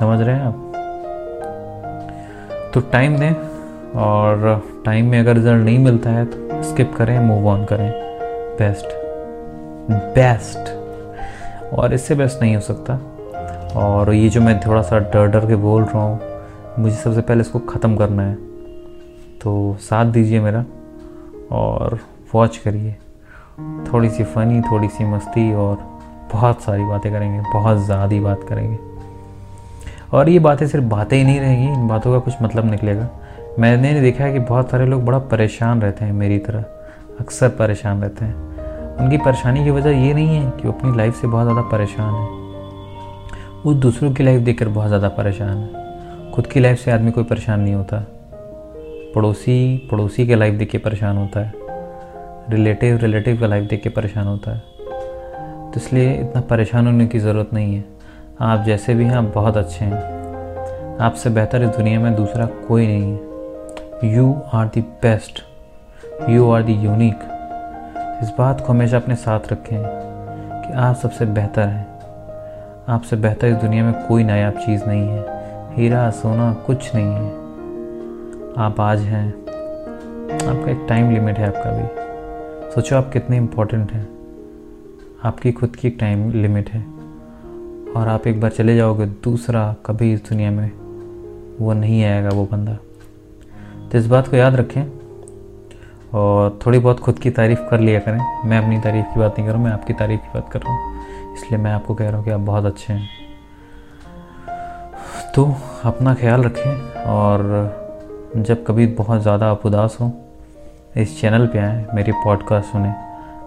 समझ 0.00 0.20
रहे 0.20 0.34
हैं 0.34 0.42
आप? 0.42 0.64
तो 2.74 2.80
टाइम 2.80 3.16
दें 3.16 3.32
और 4.00 4.62
टाइम 4.84 5.06
में 5.06 5.20
अगर 5.20 5.34
रिज़ल्ट 5.34 5.64
नहीं 5.64 5.78
मिलता 5.78 6.10
है 6.10 6.24
तो 6.24 6.62
स्किप 6.62 6.94
करें 6.96 7.20
मूव 7.20 7.48
ऑन 7.48 7.64
करें। 7.64 7.92
बेस्ट 8.58 8.86
बेस्ट 10.14 10.58
और 11.74 11.94
इससे 11.94 12.14
बेस्ट 12.14 12.42
नहीं 12.42 12.54
हो 12.54 12.60
सकता। 12.60 13.00
और 13.76 14.12
ये 14.14 14.28
जो 14.28 14.40
मैं 14.40 14.58
थोड़ा 14.60 14.82
सा 14.82 14.98
डर 14.98 15.26
डर 15.26 15.46
के 15.46 15.56
बोल 15.56 15.82
रहा 15.82 16.02
हूँ, 16.02 16.20
मुझे 16.78 16.96
सबसे 16.96 17.20
पहले 17.20 17.40
इसको 17.40 17.58
ख़त्म 17.58 17.96
करना 17.96 18.22
है। 18.22 18.34
तो 19.38 19.76
साथ 19.80 20.04
दीजिए 20.04 20.40
मेरा 20.40 20.64
और 21.52 21.98
वॉच 22.34 22.56
करिए। 22.56 22.96
थोड़ी 23.92 24.08
सी 24.08 24.24
फ़नी 24.24 24.60
थोड़ी 24.60 24.88
सी 24.88 25.04
मस्ती 25.04 25.52
और 25.52 25.76
बहुत 26.32 26.62
सारी 26.62 26.84
बातें 26.84 27.12
करेंगे, 27.12 27.40
बहुत 27.52 27.78
ज़्यादा 27.78 28.20
बात 28.20 28.44
करेंगे। 28.48 28.78
और 30.12 30.28
ये 30.28 30.38
बातें 30.38 30.66
सिर्फ़ 30.66 30.84
बातें 30.84 31.16
ही 31.18 31.24
नहीं 31.24 31.40
रहेंगी, 31.40 31.72
इन 31.72 31.88
बातों 31.88 32.12
का 32.12 32.18
कुछ 32.18 32.42
मतलब 32.42 32.70
निकलेगा। 32.70 33.08
मैंने 33.58 34.00
देखा 34.00 34.24
है 34.24 34.32
कि 34.32 34.38
बहुत 34.38 34.70
सारे 34.70 34.86
लोग 34.86 35.04
बड़ा 35.04 35.18
परेशान 35.18 35.82
रहते 35.82 36.04
हैं 36.04 36.12
मेरी 36.12 36.38
तरह, 36.38 36.64
अक्सर 37.20 37.48
परेशान 37.48 38.02
रहते 38.02 38.24
हैं। 38.24 38.96
उनकी 38.96 39.18
परेशानी 39.18 39.64
की 39.64 39.70
वजह 39.70 39.90
ये 39.90 40.14
नहीं 40.14 40.36
है 40.36 40.50
कि 40.50 40.68
वो 40.68 40.72
अपनी 40.72 40.96
लाइफ 40.96 41.20
से 41.20 41.26
बहुत 41.26 41.44
ज़्यादा 41.44 41.62
परेशान 41.68 42.14
है। 42.14 42.47
वो 43.64 43.72
दूसरों 43.74 44.12
की 44.12 44.22
लाइफ 44.22 44.40
देखकर 44.42 44.68
बहुत 44.68 44.88
ज़्यादा 44.88 45.08
परेशान 45.08 45.56
है। 45.56 46.30
खुद 46.32 46.46
की 46.46 46.60
लाइफ 46.60 46.78
से 46.78 46.90
आदमी 46.90 47.10
कोई 47.10 47.24
परेशान 47.24 47.60
नहीं 47.60 47.74
होता। 47.74 48.04
पड़ोसी 49.14 49.88
पड़ोसी 49.90 50.26
के 50.26 50.34
लाइफ 50.34 50.54
देख 50.54 50.70
के 50.70 50.78
परेशान 50.78 51.16
होता 51.16 51.40
है। 51.40 51.52
रिलेटिव 52.50 52.96
रिलेटिव 52.96 53.40
का 53.40 53.46
लाइफ 53.46 53.68
देख 53.70 53.82
के 53.82 53.88
परेशान 53.88 54.26
होता 54.26 54.50
है। 54.50 54.62
तो 55.70 55.72
इसलिए 55.76 56.14
इतना 56.14 56.40
परेशान 56.40 56.86
होने 56.86 57.06
की 57.06 57.18
ज़रूरत 57.18 57.50
नहीं 57.54 57.74
है। 57.74 57.84
आप 58.40 58.64
जैसे 58.64 58.94
भी 58.94 59.04
हैं, 59.04 59.14
आप 59.14 59.32
बहुत 59.34 59.56
अच्छे 59.56 59.84
हैं। 59.84 60.96
आपसे 61.00 61.30
बेहतर 61.30 61.62
इस 61.62 61.68
दुनिया 61.68 62.00
में 62.00 62.14
दूसरा 62.14 62.46
कोई 62.46 62.86
नहीं 62.86 63.12
है। 63.12 64.16
You 64.16 64.34
are 64.54 64.66
the 64.66 64.80
best 64.80 65.42
you 66.30 66.50
are 66.50 66.62
the 66.62 66.72
unique 66.72 67.28
इस 68.22 68.32
बात 68.38 68.60
को 68.60 68.72
हमेशा 68.72 68.96
अपने 68.96 69.14
साथ 69.16 69.52
रखें 69.52 69.78
कि 69.78 70.72
आप 70.72 70.96
सबसे 70.96 71.26
बेहतर 71.26 71.62
हैं। 71.62 71.97
आपसे 72.88 73.16
बेहतर 73.16 73.46
इस 73.46 73.56
दुनिया 73.56 73.84
में 73.84 74.06
कोई 74.06 74.24
नायाब 74.24 74.52
चीज़ 74.52 74.84
नहीं 74.84 75.08
है। 75.08 75.24
हीरा, 75.74 76.10
सोना 76.10 76.52
कुछ 76.52 76.94
नहीं 76.94 77.06
है। 77.06 77.30
आप 78.58 78.76
आज 78.80 79.00
हैं। 79.00 79.28
आपका 80.48 80.70
एक 80.70 80.86
टाइम 80.88 81.10
लिमिट 81.10 81.38
है 81.38 81.48
आपका 81.48 81.70
भी। 81.70 81.88
सोचो 82.70 82.96
आप 82.96 83.10
कितने 83.12 83.36
इम्पोर्टेंट 83.36 83.92
हैं। 83.92 84.08
आपकी 85.24 85.52
खुद 85.52 85.76
की 85.76 85.88
एक 85.88 85.96
टाइम 86.00 86.30
लिमिट 86.30 86.70
है। 86.70 86.86
और 87.96 88.08
आप 88.08 88.26
एक 88.26 88.40
बार 88.40 88.50
चले 88.50 88.76
जाओगे, 88.76 89.06
दूसरा 89.06 89.76
कभी 89.86 90.12
इस 90.12 90.28
दुनिया 90.28 90.50
में 90.50 90.70
वो 91.60 91.72
नहीं 91.72 92.04
आएगा, 92.04 92.28
वो 92.28 92.44
बंदा। 92.44 92.78
तो 93.92 93.98
इस 93.98 94.06
बात 94.06 94.28
को 94.28 94.36
याद 94.36 94.56
रखें 94.56 94.92
और 96.14 96.58
थोड़ी 96.66 96.78
बहुत 96.78 97.00
खुद 97.00 97.18
की 97.18 97.30
तारीफ़ 97.30 97.60
कर 97.70 97.80
लिया 97.80 98.00
करें। 98.00 98.48
मैं 98.48 98.58
अपनी 98.58 98.78
तारीफ़ 98.78 99.06
की 99.06 99.20
बात 99.20 99.38
नहीं 99.38 99.48
करूँ 99.48 99.64
मैं 99.64 99.72
आपकी 99.72 99.92
तारीफ़ 99.92 100.20
की 100.20 100.28
बात 100.34 100.52
कर 100.52 100.58
रहा 100.58 100.72
हूँ। 100.72 100.87
इसलिए 101.38 101.60
मैं 101.60 101.72
आपको 101.72 101.94
कह 101.94 102.08
रहा 102.08 102.16
हूँ 102.16 102.24
कि 102.24 102.30
आप 102.30 102.40
बहुत 102.40 102.64
अच्छे 102.64 102.92
हैं। 102.92 103.08
तो 105.34 105.44
अपना 105.84 106.14
ख्याल 106.14 106.42
रखें 106.42 107.04
और 107.04 107.42
जब 108.38 108.64
कभी 108.66 108.86
बहुत 108.94 109.20
ज़्यादा 109.22 109.50
आप 109.50 109.66
उदास 109.66 109.96
हों, 110.00 110.10
इस 110.96 111.20
चैनल 111.20 111.46
पे 111.46 111.58
आए, 111.58 111.86
मेरी 111.94 112.12
पॉडकास्ट 112.14 112.72
सुने, 112.72 112.92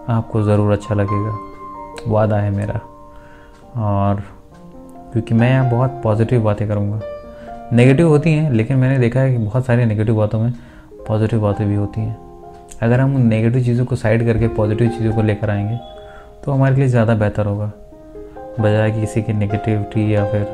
आपको 0.08 0.42
ज़रूर 0.42 0.72
अच्छा 0.72 0.94
लगेगा। 0.94 1.36
वादा 2.08 2.36
है 2.36 2.50
मेरा। 2.50 2.80
और 3.78 4.22
क्योंकि 5.12 5.34
मैं 5.34 5.50
यहाँ 5.50 5.70
बहुत 5.70 6.00
पॉजिटिव 6.04 6.42
बातें 6.42 6.66
करूँगा। 6.68 7.00
नेगेटिव 7.72 8.08
होती 8.08 8.32
हैं, 8.32 8.50
लेकिन 8.50 8.76
मैंने 8.76 8.98
देखा 8.98 9.20
है 9.20 9.32
कि 9.32 9.38
बहुत 9.38 9.66
सारी 9.66 9.84
नेगेटिव 9.84 10.16
बातों 10.16 10.40
में 10.40 10.52
पॉजिटिव 11.08 11.40
बातें 11.40 11.66
भी 11.68 11.74
होती 11.74 12.00
हैं। 12.00 12.16
अगर 12.82 13.00
हम 13.00 13.14
उन 13.16 13.26
नेगेटिव 13.26 13.64
चीज़ों 13.64 13.84
को 13.84 13.96
साइड 13.96 14.24
करके 14.26 14.48
पॉजिटिव 14.50 14.88
चीज़ों 14.88 15.14
को 15.14 15.22
लेकर 15.22 15.50
आएँगे 15.50 15.78
तो 16.44 16.52
हमारे 16.52 16.74
लिए 16.76 16.88
ज़्यादा 16.88 17.14
बेहतर 17.14 17.46
होगा। 17.46 17.70
बजाय 18.60 18.90
कि 18.90 19.00
किसी 19.00 19.22
की 19.22 19.32
नेगेटिविटी 19.32 20.14
या 20.14 20.24
फिर 20.30 20.44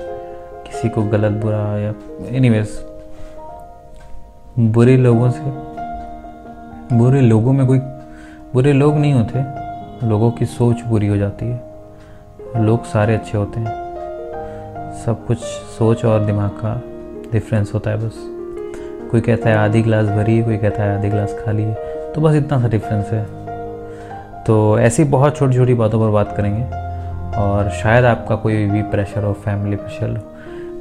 किसी 0.66 0.88
को 0.88 1.02
गलत 1.02 1.32
बुरा 1.32 1.78
या 1.78 1.94
एनीवेज 2.28 2.68
बुरे 4.58 4.96
लोगों 4.96 5.30
से, 5.30 5.40
बुरे 6.96 7.20
लोगों 7.20 7.52
में 7.52 7.66
कोई, 7.66 7.78
बुरे 8.52 8.72
लोग 8.72 8.96
नहीं 8.96 9.12
होते, 9.12 9.44
लोगों 10.06 10.30
की 10.30 10.46
सोच 10.46 10.82
बुरी 10.82 11.06
हो 11.06 11.16
जाती 11.16 11.46
है। 11.46 12.64
लोग 12.64 12.84
सारे 12.84 13.14
अच्छे 13.14 13.38
होते 13.38 13.60
हैं। 13.60 14.94
सब 15.04 15.26
कुछ 15.26 15.38
सोच 15.78 16.04
और 16.04 16.24
दिमाग 16.24 16.50
का 16.50 16.82
डिफरेंस 17.32 17.74
होता 17.74 17.90
है 17.90 17.96
बस। 17.96 18.12
कोई 19.10 19.20
कहता 19.20 19.50
है 19.50 19.56
आधी 19.56 19.82
गिलास 19.82 20.06
भरी 20.06 20.36
है, 20.38 20.42
कोई 20.42 20.56
कहता 20.56 20.82
है 20.82 20.98
आधी 20.98 21.10
गिलास 21.10 21.36
खाली 21.44 21.62
है 21.62 21.74
तो 22.12 22.20
बस 22.20 22.34
इतना 22.34 22.60
सा 22.60 22.68
डिफरेंस 22.68 23.06
है। 23.06 23.24
तो 24.44 24.78
ऐसी 24.78 25.04
बहुत 25.04 25.36
छोटी 25.36 25.56
छोटी 25.56 25.74
बातों 25.74 26.00
पर 26.00 26.10
बात 26.10 26.36
करेंगे। 26.36 26.87
और 27.38 27.70
शायद 27.72 28.04
आपका 28.04 28.36
कोई 28.36 28.64
भी 28.66 28.82
प्रेशर 28.90 29.24
हो 29.24 29.32
फैमिली 29.34 29.76
प्रेशर 29.76 30.08
हो, 30.08 30.22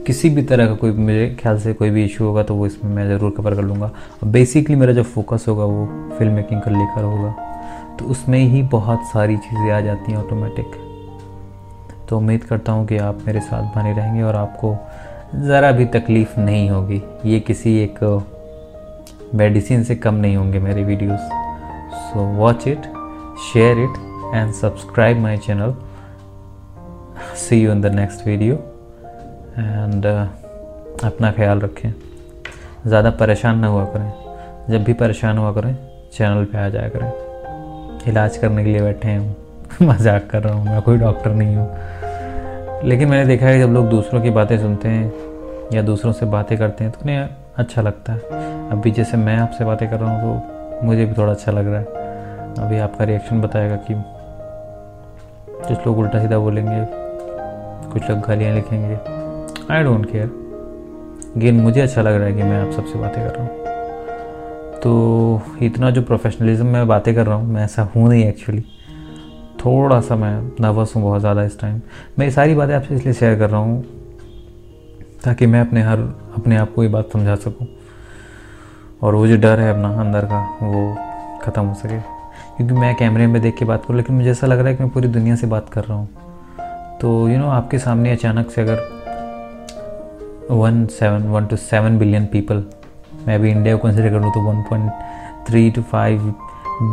किसी 0.06 0.30
भी 0.30 0.42
तरह 0.44 0.68
का 0.68 0.74
कोई 0.76 0.92
मेरे 0.92 1.28
ख्याल 1.36 1.60
से 1.60 1.74
कोई 1.74 1.90
भी 1.90 2.04
इशू 2.06 2.26
होगा 2.26 2.44
तो 2.44 2.56
वो 2.56 2.66
इसमें 2.66 2.92
मैं 2.96 3.08
ज़रूर 3.08 3.32
कवर 3.38 3.56
कर 3.56 3.64
लूँगा। 3.64 3.86
और 3.86 4.30
बेसिकली 4.30 4.76
मेरा 4.76 4.94
जो 4.94 5.04
फोकस 5.06 5.46
होगा 5.48 5.66
वो 5.66 5.86
फ़िल्म 6.18 6.34
मेकिंग 6.34 6.62
कर 6.62 6.72
लेकर 6.72 7.04
होगा। 7.04 7.36
तो 8.00 8.06
उसमें 8.06 8.40
ही 8.40 8.62
बहुत 8.72 9.04
सारी 9.06 9.38
चीज़ें 9.38 9.72
आ 9.72 9.80
जाती 9.82 10.12
हैं 10.12 10.20
ऑटोमेटिक 10.20 10.76
तो 12.10 12.18
उम्मीद 12.18 12.44
करता 12.44 12.72
हूँ 12.72 12.86
कि 12.88 12.98
आप 13.00 13.20
मेरे 13.28 13.40
साथ 13.42 13.76
बने 13.76 13.94
रहेंगे 13.94 14.22
और 14.24 14.36
आपको 14.36 14.76
ज़रा 15.38 15.72
भी 15.72 15.86
तकलीफ़ 15.94 16.40
नहीं 16.40 16.70
होगी। 16.70 17.02
ये 17.26 17.40
किसी 17.40 17.78
एक 17.80 18.00
मेडिसिन 19.36 19.84
से 19.84 19.96
कम 19.98 20.16
नहीं 20.16 20.36
होंगे 20.38 20.60
मेरे 20.60 20.84
videos 20.84 21.20
so 22.04 22.26
watch 22.38 22.68
it 22.68 22.86
share 23.46 23.80
it 23.80 23.98
and 24.36 24.54
subscribe 24.54 25.20
my 25.22 25.38
channel 25.38 25.74
see 27.38 27.58
you 27.63 27.72
in 27.72 27.82
the 27.82 27.86
next 27.86 28.25
video 28.27 28.53
and 29.58 30.06
अपना 31.06 31.32
ख्याल 31.32 31.60
रखें। 31.60 31.94
ज़्यादा 32.88 33.10
परेशान 33.12 33.60
ना 33.60 33.67
हुआ 33.67 33.84
करें। 33.86 34.12
जब 34.70 34.84
भी 34.84 34.94
परेशान 34.94 35.38
हुआ 35.38 35.51
करें, 35.53 35.75
चैनल 36.13 36.46
पे 36.46 36.58
आ 36.58 36.67
जाया 36.70 36.89
करें। 36.89 38.10
इलाज 38.12 38.38
करने 38.38 38.63
के 38.63 38.70
लिए 38.70 38.82
बैठे 38.82 39.08
हैं। 39.08 39.36
मज़ाक 39.82 40.27
कर 40.32 40.44
रहा 40.44 40.53
हूँ 40.53 40.65
मैं, 40.65 40.82
कोई 40.82 40.98
डॉक्टर 40.98 41.32
नहीं 41.32 41.56
हूँ। 41.56 42.84
लेकिन 42.84 43.10
मैंने 43.10 43.25
देखा 43.25 43.46
है 43.46 43.53
कि 43.53 43.63
जब 43.63 43.74
लोग 43.74 43.89
दूसरों 43.89 44.22
की 44.22 44.29
बातें 44.29 44.58
सुनते 44.58 44.89
हैं 44.89 45.13
या 45.74 45.82
दूसरों 45.84 46.13
से 46.13 46.25
बातें 46.25 46.58
करते 46.58 46.84
हैं 46.84 46.94
तो 46.94 47.00
उन्हें 47.01 47.29
अच्छा 47.58 47.82
लगता 47.82 48.13
है। 48.13 48.70
अभी 48.72 48.91
जैसे 48.91 49.17
मैं 49.17 49.38
आपसे 49.38 49.65
बातें 49.65 49.89
कर 49.89 50.00
रहा 50.00 50.20
हूँ 50.20 50.39
तो 50.39 50.86
मुझे 50.86 51.06
भी 51.06 51.13
थोड़ा 51.13 51.32
अच्छा 51.32 51.51
लग 51.51 51.67
रहा 51.67 51.79
है। 51.79 51.86
अभी 52.60 52.79
आपका 52.79 53.06
रिएक्शन 53.06 53.41
बताएगा 53.41 53.75
कि 53.88 54.03
कुछ 55.67 55.86
लोग 55.88 55.98
उल्टा 55.98 56.22
सीधा 56.22 56.38
बोलेंगे। 56.39 56.97
कुछ 57.94 58.10
लोग 58.10 58.20
गालियाँ 58.20 58.53
लिखेंगे। 58.56 58.96
आई 59.74 59.84
डोंट 59.84 60.12
केयर 60.12 60.32
गेन 61.38 61.60
मुझे 61.62 61.82
अच्छा 61.82 62.01
लग 62.01 62.13
रहा 62.13 62.25
है 62.25 62.34
कि 62.34 62.44
मैं 62.44 62.62
आप 62.62 62.72
सबसे 62.72 63.00
बातें 63.00 63.24
कर 63.24 63.36
रहा 63.36 63.44
हूँ। 63.44 63.65
तो 64.82 65.41
इतना 65.65 65.89
जो 65.91 66.01
प्रोफेशनलिज्म 66.01 66.65
में 66.65 66.88
बातें 66.88 67.13
कर 67.15 67.25
रहा 67.25 67.36
हूँ, 67.36 67.48
मैं 67.48 67.63
ऐसा 67.63 67.84
हूँ 67.96 68.08
नहीं 68.10 68.25
एक्चुअली 68.25 68.62
थोड़ा 69.65 70.00
सा 70.01 70.15
मैं 70.15 70.34
नर्वस 70.62 70.94
हूँ 70.96 71.03
बहुत 71.03 71.20
ज़्यादा 71.22 71.44
इस 71.44 71.60
टाइम 71.60 71.79
मैं 72.20 72.25
ये 72.25 72.32
सारी 72.32 72.56
बातें 72.56 72.74
आपसे 72.74 72.96
इसलिए 72.96 73.13
शेयर 73.13 73.38
कर 73.39 73.50
रहा 73.50 73.60
हूँ 73.60 73.84
ताकि 75.24 75.46
मैं 75.46 75.62
अपने 75.62 75.82
हर, 75.82 76.00
अपने 76.36 76.58
आप 76.58 76.74
को 76.74 76.84
ये 76.84 76.89
बात 76.89 77.10
समझा 77.13 77.36
सकूँ। 77.36 77.67
और 79.01 79.15
वो 79.15 79.27
जो 79.27 79.38
डर 79.38 79.60
है 79.60 79.70
अपना 79.70 79.89
अंदर 80.01 80.25
का, 80.25 80.39
वो 80.62 81.39
ख़त्म 81.41 81.62
हो 81.62 81.74
सके। 81.74 82.00
क्योंकि 82.58 82.74
मैं 82.74 82.94
कैमरे 82.96 83.27
में 83.27 83.41
देख 83.41 83.58
के 83.58 83.65
बात 83.65 83.86
करूँ, 83.86 83.98
लेकिन 83.98 84.15
मुझे 84.15 84.29
ऐसा 84.32 84.48
लग 84.48 84.60
रहा 84.60 84.67
है 84.67 84.75
कि 84.75 84.84
मैं 84.84 84.91
पूरी 84.94 85.08
दुनिया 85.08 85.36
से 85.36 85.48
बात 85.48 85.70
कर 85.70 85.84
रहा 85.84 85.98
हूँ। 85.98 86.26
तो 87.01 87.08
यू 87.08 87.27
you 87.27 87.38
नो 87.38 87.44
know, 87.44 87.56
आपके 87.56 87.80
सामने 87.80 88.12
अचानक 88.12 88.51
से 88.51 88.62
अगर 88.62 88.80
one 90.51 90.86
seven 90.86 91.24
one 91.24 91.46
two 91.46 91.56
seven 91.56 91.98
billion 92.00 92.25
people 92.25 92.63
मैं 93.27 93.36
अभी 93.36 93.51
इंडिया 93.51 93.75
को 93.75 93.84
कंसिडर 93.84 94.10
करूँ 94.10 94.32
तो 94.34 94.42
one 94.42 94.62
point 94.62 94.92
three 95.48 95.70
two 95.72 95.82
five 95.82 96.34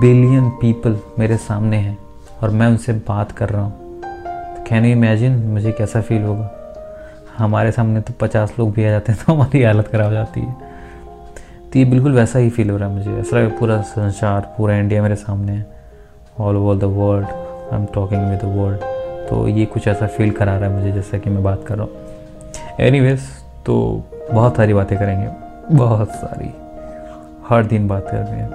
billion 0.00 0.50
people 0.50 0.98
मेरे 1.18 1.36
सामने 1.36 1.76
हैं 1.76 1.96
और 2.42 2.50
मैं 2.50 2.66
उनसे 2.66 2.92
बात 3.08 3.32
कर 3.32 3.48
रहा 3.48 3.62
हूँ। 3.62 4.00
कैन 4.68 4.84
यू 4.84 4.92
इमेजिन 4.92 5.36
मुझे 5.52 5.72
कैसा 5.72 6.00
फील 6.00 6.22
होगा? 6.22 6.50
हमारे 7.38 7.72
सामने 7.72 8.00
तो 8.00 8.14
पचास 8.20 8.54
लोग 8.58 8.72
भी 8.72 8.84
आ 8.84 8.90
जाते 8.90 9.12
हैं 9.12 9.24
तो 9.26 9.32
हमारी 9.32 9.62
हालत 9.62 9.88
ख़राब 9.88 10.06
हो 10.06 10.12
जाती 10.12 10.40
है। 10.40 10.56
तो 11.72 11.78
ये 11.78 11.84
बिल्कुल 11.84 12.12
वैसा 12.12 12.38
ही 12.38 12.50
फील 12.50 12.70
हो 12.70 12.76
रहा 12.76 12.88
है 12.88 12.94
मुझे। 12.94 13.20
ऐसा 13.20 13.48
पूरा 13.58 13.80
संसार 13.82 14.54
पूरा 14.58 14.76
इंडिया 14.76 15.02
मेरे 15.02 15.16
सामने 15.16 15.52
है। 15.52 15.66
All 16.40 16.56
over 16.56 16.76
the 16.76 16.84
world 16.98 17.26
I 17.26 17.78
am 17.78 17.86
talking 17.94 18.30
with 18.30 18.40
the 18.40 18.56
world 18.56 18.93
तो 19.34 19.48
ये 19.48 19.66
कुछ 19.66 19.88
ऐसा 19.88 20.06
फील 20.06 20.30
करा 20.30 20.56
रहा 20.56 20.70
है 20.70 20.76
मुझे 20.76 20.92
जैसा 20.92 21.18
कि 21.18 21.30
मैं 21.30 21.42
बात 21.42 21.64
कर 21.66 21.74
रहा 21.74 21.84
हूँ। 21.84 21.92
एनी 22.80 23.16
तो 23.66 24.02
बहुत 24.32 24.56
सारी 24.56 24.74
बातें 24.74 24.98
करेंगे। 24.98 25.28
बहुत 25.76 26.10
सारी। 26.10 26.54
हर 27.48 27.64
दिन 27.64 27.88
बात 27.88 28.06
कर 28.10 28.16
रहे 28.16 28.40
हैं। 28.40 28.48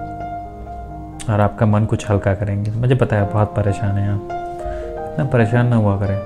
और 1.30 1.40
आपका 1.40 1.66
मन 1.66 1.84
कुछ 1.84 2.10
हल्का 2.10 2.34
करेंगे। 2.34 2.70
मुझे 2.70 2.94
पता 2.94 3.16
है, 3.16 3.32
बहुत 3.32 3.48
परेशान 3.48 3.90
है 3.90 4.12
आप। 4.12 4.28
इतना 5.12 5.24
परेशान 5.24 5.66
ना 5.66 5.76
हुआ 5.76 5.96
करें। 5.96 6.18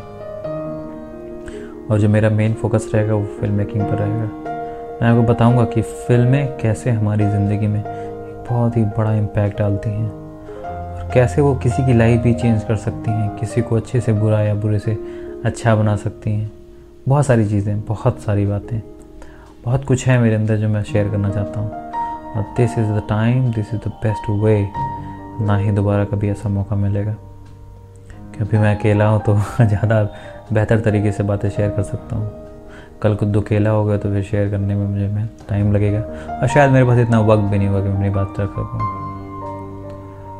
और 1.90 1.98
जो 1.98 2.08
मेरा 2.08 2.30
मेन 2.30 2.54
फोकस 2.54 2.90
रहेगा, 2.94 3.14
वो 3.14 3.24
फ़िल्म 3.24 3.54
मेकिंग 3.54 3.84
पर 3.84 3.94
रहेगा। 3.94 4.50
मैं 5.02 5.08
आपको 5.08 5.32
बताऊँगा 5.32 5.64
कि 5.64 5.82
फ़िल्में 5.82 6.56
कैसे 6.56 6.90
हमारी 6.90 7.24
ज़िंदगी 7.24 7.66
में 7.66 7.80
एक 7.80 8.44
बहुत 8.50 8.76
ही 8.76 8.84
बड़ा 8.84 9.12
इम्पैक्ट 9.14 9.58
डालती 9.58 9.90
हैं। 9.90 10.23
कैसे 11.12 11.42
वो 11.42 11.54
किसी 11.54 11.86
की 11.86 11.92
लाइफ 11.92 12.20
भी 12.20 12.34
चेंज 12.34 12.64
कर 12.64 12.76
सकती 12.76 13.10
हैं, 13.10 13.36
किसी 13.36 13.62
को 13.62 13.76
अच्छे 13.76 14.00
से 14.00 14.12
बुरा 14.12 14.40
या 14.40 14.54
बुरे 14.54 14.78
से 14.78 14.92
अच्छा 15.44 15.74
बना 15.74 15.96
सकती 15.96 16.30
हैं? 16.30 16.50
बहुत 17.08 17.26
सारी 17.26 17.48
चीज़ें, 17.48 17.80
बहुत 17.80 18.20
सारी 18.20 18.46
बातें। 18.46 18.80
बहुत 19.64 19.84
कुछ 19.84 20.06
है 20.06 20.18
मेरे 20.18 20.34
अंदर 20.34 20.56
जो 20.56 20.68
मैं 20.68 20.82
शेयर 20.82 21.08
करना 21.08 21.30
चाहता 21.30 21.60
हूँ। 21.60 21.70
और 22.36 22.42
this 22.56 22.78
is 22.78 22.86
the 22.86 23.02
time 23.08 23.52
this 23.52 23.74
is 23.74 23.80
the 23.80 23.92
best 24.02 24.30
way 24.30 24.68
ना 25.46 25.56
ही 25.56 25.70
दोबारा 25.70 26.04
कभी 26.04 26.28
ऐसा 26.28 26.48
मौका 26.48 26.76
मिलेगा। 26.76 27.12
क्योंकि 28.36 28.58
मैं 28.58 28.76
अकेला 28.78 29.08
हूँ 29.08 29.20
तो 29.20 29.34
ज़्यादा 29.60 30.02
बेहतर 30.52 30.80
तरीके 30.80 31.12
से 31.12 31.22
बातें 31.22 31.50
शेयर 31.50 31.70
कर 31.70 31.82
सकता 31.82 32.16
हूँ। 32.16 32.30
कल 33.02 33.16
खुद 33.16 33.36
अकेला 33.36 33.70
हो 33.70 33.84
गया 33.84 33.98
तो 33.98 34.12
फिर 34.12 34.22
शेयर 34.22 34.50
करने 34.50 34.74
में 34.74 34.86
मुझे 34.86 35.08
मैं 35.08 35.28
टाइम 35.48 35.72
लगेगा। 35.72 36.00
और 36.40 36.48
शायद 36.48 36.70
मेरे 36.70 36.86
पास 36.86 36.98
इतना 36.98 37.20
वक्त 37.20 37.42
भी 37.42 37.58
नहीं 37.58 37.68
होगा 37.68 37.80
कि 37.80 37.88
मैं 37.88 37.96
अपनी 37.96 38.10
बात 38.10 38.40
रख 38.40 38.50
सकूँ। 38.50 39.03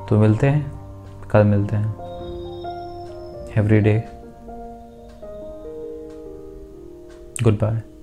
तो 0.09 0.19
मिलते 0.19 0.47
हैं 0.47 1.29
कल 1.31 1.45
मिलते 1.45 1.77
हैं। 1.77 1.89
Every 3.59 3.81
day 3.81 3.95
good 7.43 7.59
bye 7.59 7.94